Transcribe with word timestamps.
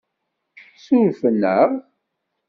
Surfen-aɣ? 0.83 1.69